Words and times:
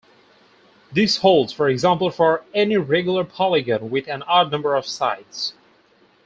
This 0.91 1.17
holds, 1.17 1.53
for 1.53 1.69
example, 1.69 2.09
for 2.09 2.43
any 2.55 2.75
regular 2.75 3.23
polygon 3.23 3.91
with 3.91 4.07
an 4.07 4.23
odd 4.23 4.51
number 4.51 4.73
of 4.73 4.87
sides. 4.87 5.53